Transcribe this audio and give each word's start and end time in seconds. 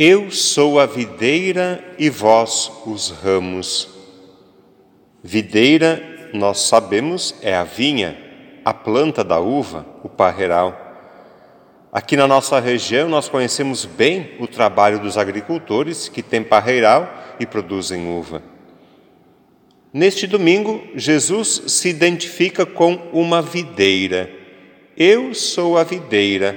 Eu 0.00 0.30
sou 0.30 0.78
a 0.78 0.86
videira 0.86 1.84
e 1.98 2.08
vós 2.08 2.70
os 2.86 3.10
ramos. 3.10 3.88
Videira, 5.24 6.30
nós 6.32 6.60
sabemos, 6.60 7.34
é 7.42 7.52
a 7.56 7.64
vinha, 7.64 8.16
a 8.64 8.72
planta 8.72 9.24
da 9.24 9.40
uva, 9.40 9.84
o 10.04 10.08
parreiral. 10.08 10.72
Aqui 11.92 12.16
na 12.16 12.28
nossa 12.28 12.60
região 12.60 13.08
nós 13.08 13.28
conhecemos 13.28 13.84
bem 13.84 14.36
o 14.38 14.46
trabalho 14.46 15.00
dos 15.00 15.18
agricultores 15.18 16.08
que 16.08 16.22
têm 16.22 16.44
parreiral 16.44 17.12
e 17.40 17.44
produzem 17.44 18.06
uva. 18.06 18.40
Neste 19.92 20.28
domingo, 20.28 20.80
Jesus 20.94 21.64
se 21.66 21.88
identifica 21.88 22.64
com 22.64 22.94
uma 23.12 23.42
videira. 23.42 24.30
Eu 24.96 25.34
sou 25.34 25.76
a 25.76 25.82
videira 25.82 26.56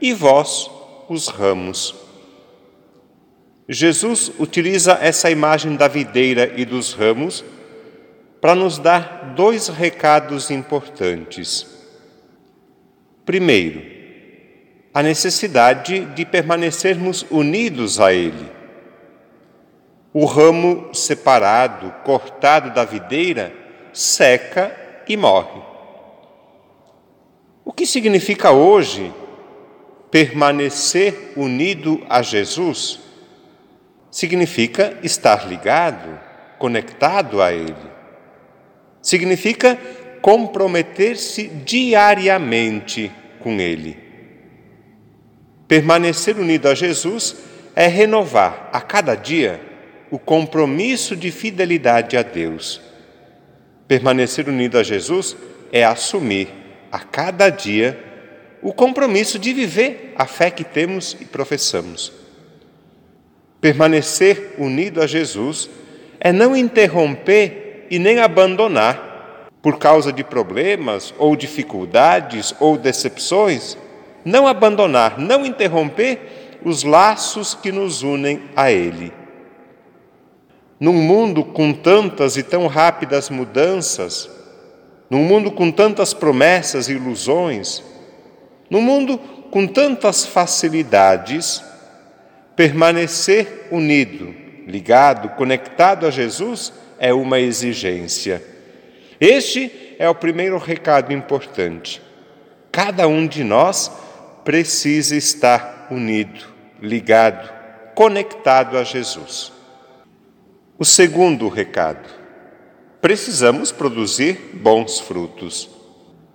e 0.00 0.14
vós 0.14 0.70
os 1.06 1.28
ramos. 1.28 2.05
Jesus 3.68 4.30
utiliza 4.38 4.98
essa 5.02 5.28
imagem 5.30 5.74
da 5.74 5.88
videira 5.88 6.52
e 6.56 6.64
dos 6.64 6.92
ramos 6.92 7.44
para 8.40 8.54
nos 8.54 8.78
dar 8.78 9.34
dois 9.34 9.66
recados 9.68 10.50
importantes. 10.52 11.66
Primeiro, 13.24 13.82
a 14.94 15.02
necessidade 15.02 16.04
de 16.14 16.24
permanecermos 16.24 17.26
unidos 17.28 17.98
a 17.98 18.12
Ele. 18.12 18.50
O 20.12 20.24
ramo 20.24 20.94
separado, 20.94 21.92
cortado 22.04 22.72
da 22.72 22.84
videira, 22.84 23.52
seca 23.92 24.74
e 25.08 25.16
morre. 25.16 25.60
O 27.64 27.72
que 27.72 27.84
significa 27.84 28.52
hoje 28.52 29.12
permanecer 30.10 31.32
unido 31.36 32.00
a 32.08 32.22
Jesus? 32.22 33.05
Significa 34.16 34.96
estar 35.02 35.46
ligado, 35.46 36.18
conectado 36.58 37.42
a 37.42 37.52
Ele. 37.52 37.76
Significa 39.02 39.78
comprometer-se 40.22 41.48
diariamente 41.48 43.12
com 43.40 43.60
Ele. 43.60 43.94
Permanecer 45.68 46.38
unido 46.38 46.66
a 46.66 46.74
Jesus 46.74 47.36
é 47.74 47.88
renovar 47.88 48.70
a 48.72 48.80
cada 48.80 49.14
dia 49.14 49.60
o 50.10 50.18
compromisso 50.18 51.14
de 51.14 51.30
fidelidade 51.30 52.16
a 52.16 52.22
Deus. 52.22 52.80
Permanecer 53.86 54.48
unido 54.48 54.78
a 54.78 54.82
Jesus 54.82 55.36
é 55.70 55.84
assumir 55.84 56.48
a 56.90 57.00
cada 57.00 57.50
dia 57.50 58.02
o 58.62 58.72
compromisso 58.72 59.38
de 59.38 59.52
viver 59.52 60.14
a 60.16 60.24
fé 60.24 60.50
que 60.50 60.64
temos 60.64 61.14
e 61.20 61.26
professamos. 61.26 62.24
Permanecer 63.60 64.54
unido 64.58 65.02
a 65.02 65.06
Jesus 65.06 65.68
é 66.20 66.32
não 66.32 66.56
interromper 66.56 67.86
e 67.90 67.98
nem 67.98 68.18
abandonar 68.18 69.48
por 69.62 69.78
causa 69.78 70.12
de 70.12 70.22
problemas 70.22 71.12
ou 71.18 71.34
dificuldades 71.34 72.54
ou 72.60 72.76
decepções, 72.76 73.76
não 74.24 74.46
abandonar, 74.46 75.18
não 75.18 75.44
interromper 75.44 76.58
os 76.64 76.82
laços 76.82 77.54
que 77.54 77.72
nos 77.72 78.02
unem 78.02 78.42
a 78.54 78.70
Ele. 78.70 79.12
Num 80.78 80.92
mundo 80.92 81.44
com 81.44 81.72
tantas 81.72 82.36
e 82.36 82.42
tão 82.42 82.66
rápidas 82.66 83.30
mudanças, 83.30 84.30
num 85.08 85.24
mundo 85.24 85.50
com 85.50 85.70
tantas 85.70 86.12
promessas 86.12 86.88
e 86.88 86.92
ilusões, 86.92 87.82
num 88.68 88.80
mundo 88.80 89.18
com 89.50 89.66
tantas 89.66 90.26
facilidades, 90.26 91.62
Permanecer 92.56 93.68
unido, 93.70 94.34
ligado, 94.66 95.28
conectado 95.36 96.06
a 96.06 96.10
Jesus 96.10 96.72
é 96.98 97.12
uma 97.12 97.38
exigência. 97.38 98.42
Este 99.20 99.94
é 99.98 100.08
o 100.08 100.14
primeiro 100.14 100.56
recado 100.56 101.12
importante. 101.12 102.00
Cada 102.72 103.06
um 103.06 103.26
de 103.26 103.44
nós 103.44 103.92
precisa 104.42 105.14
estar 105.14 105.88
unido, 105.90 106.46
ligado, 106.80 107.52
conectado 107.94 108.78
a 108.78 108.84
Jesus. 108.84 109.52
O 110.78 110.84
segundo 110.84 111.48
recado: 111.48 112.08
precisamos 113.02 113.70
produzir 113.70 114.52
bons 114.54 114.98
frutos. 114.98 115.68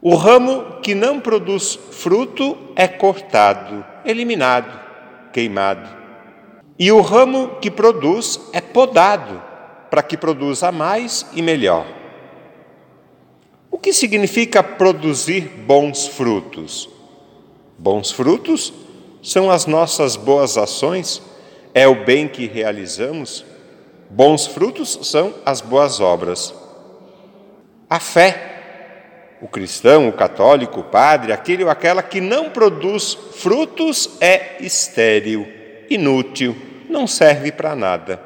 O 0.00 0.14
ramo 0.14 0.80
que 0.80 0.94
não 0.94 1.20
produz 1.20 1.78
fruto 1.90 2.56
é 2.74 2.88
cortado, 2.88 3.84
eliminado, 4.04 4.80
queimado. 5.30 6.05
E 6.78 6.92
o 6.92 7.00
ramo 7.00 7.56
que 7.60 7.70
produz 7.70 8.38
é 8.52 8.60
podado, 8.60 9.42
para 9.90 10.02
que 10.02 10.16
produza 10.16 10.70
mais 10.70 11.24
e 11.32 11.40
melhor. 11.40 11.86
O 13.70 13.78
que 13.78 13.92
significa 13.92 14.62
produzir 14.62 15.42
bons 15.66 16.06
frutos? 16.06 16.88
Bons 17.78 18.10
frutos 18.10 18.74
são 19.22 19.50
as 19.50 19.66
nossas 19.66 20.16
boas 20.16 20.58
ações, 20.58 21.22
é 21.72 21.88
o 21.88 22.04
bem 22.04 22.28
que 22.28 22.46
realizamos. 22.46 23.44
Bons 24.10 24.46
frutos 24.46 24.98
são 25.02 25.34
as 25.46 25.62
boas 25.62 25.98
obras. 25.98 26.54
A 27.88 27.98
fé, 27.98 29.38
o 29.40 29.48
cristão, 29.48 30.08
o 30.08 30.12
católico, 30.12 30.80
o 30.80 30.84
padre, 30.84 31.32
aquele 31.32 31.64
ou 31.64 31.70
aquela 31.70 32.02
que 32.02 32.20
não 32.20 32.50
produz 32.50 33.14
frutos 33.14 34.10
é 34.20 34.56
estéril 34.60 35.56
inútil, 35.90 36.56
não 36.88 37.06
serve 37.06 37.52
para 37.52 37.74
nada. 37.74 38.20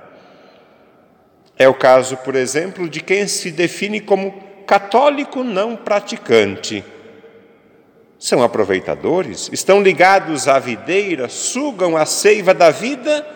É 1.59 1.69
o 1.69 1.75
caso, 1.75 2.17
por 2.19 2.35
exemplo, 2.35 2.89
de 2.89 3.01
quem 3.01 3.27
se 3.27 3.51
define 3.51 4.01
como 4.01 4.33
católico 4.67 5.43
não 5.43 5.77
praticante. 5.77 6.85
São 8.19 8.43
aproveitadores, 8.43 9.51
estão 9.53 9.83
ligados 9.83 10.47
à 10.47 10.59
videira, 10.59 11.29
sugam 11.29 11.97
a 11.97 12.07
seiva 12.07 12.55
da 12.55 12.71
vida 12.71 13.27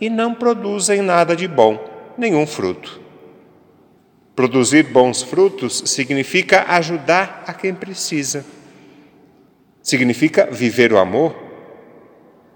e 0.00 0.10
não 0.10 0.34
produzem 0.34 1.00
nada 1.00 1.34
de 1.34 1.46
bom, 1.46 2.12
nenhum 2.18 2.46
fruto. 2.46 3.00
Produzir 4.34 4.84
bons 4.84 5.22
frutos 5.22 5.82
significa 5.86 6.64
ajudar 6.68 7.44
a 7.46 7.52
quem 7.52 7.74
precisa. 7.74 8.44
Significa 9.82 10.46
viver 10.50 10.92
o 10.92 10.98
amor, 10.98 11.34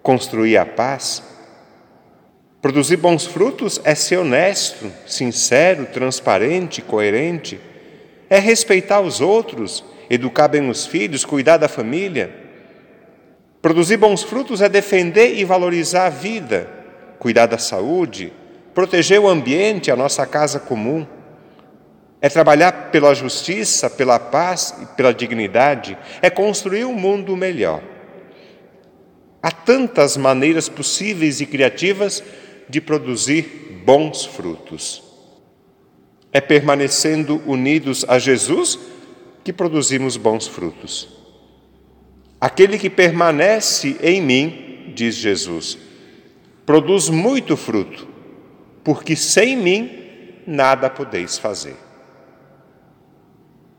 construir 0.05 0.59
a 0.59 0.67
paz. 0.67 1.23
Produzir 2.61 2.99
bons 2.99 3.25
frutos 3.25 3.81
é 3.85 3.95
ser 3.95 4.19
honesto, 4.19 4.93
sincero, 5.07 5.87
transparente, 5.87 6.83
coerente. 6.83 7.59
É 8.29 8.39
respeitar 8.39 9.01
os 9.01 9.23
outros, 9.23 9.83
educar 10.11 10.49
bem 10.49 10.69
os 10.69 10.87
filhos, 10.87 11.25
cuidar 11.25 11.57
da 11.57 11.69
família. 11.69 12.31
Produzir 13.63 13.97
bons 13.97 14.23
frutos 14.23 14.61
é 14.61 14.69
defender 14.69 15.39
e 15.39 15.45
valorizar 15.45 16.07
a 16.07 16.11
vida, 16.11 16.69
cuidar 17.19 17.47
da 17.47 17.57
saúde, 17.57 18.31
proteger 18.75 19.19
o 19.19 19.29
ambiente, 19.29 19.91
a 19.91 19.97
nossa 19.97 20.27
casa 20.27 20.61
comum. 20.61 21.07
É 22.21 22.29
trabalhar 22.29 22.91
pela 22.91 23.15
justiça, 23.15 23.89
pela 23.89 24.19
paz 24.19 24.75
e 24.83 24.87
pela 24.97 25.15
dignidade. 25.15 25.97
É 26.21 26.29
construir 26.29 26.85
um 26.85 26.95
mundo 26.95 27.35
melhor. 27.35 27.94
Tantas 29.65 30.17
maneiras 30.17 30.69
possíveis 30.69 31.41
e 31.41 31.47
criativas 31.47 32.23
de 32.69 32.81
produzir 32.81 33.83
bons 33.85 34.25
frutos. 34.25 35.03
É 36.33 36.41
permanecendo 36.41 37.43
unidos 37.47 38.05
a 38.09 38.19
Jesus 38.19 38.79
que 39.43 39.53
produzimos 39.53 40.17
bons 40.17 40.47
frutos. 40.47 41.09
Aquele 42.41 42.79
que 42.79 42.91
permanece 42.91 43.97
em 44.03 44.21
mim, 44.21 44.93
diz 44.95 45.15
Jesus, 45.15 45.79
produz 46.67 47.09
muito 47.09 47.57
fruto, 47.57 48.09
porque 48.83 49.15
sem 49.15 49.57
mim 49.57 49.91
nada 50.47 50.91
podeis 50.91 51.39
fazer. 51.39 51.77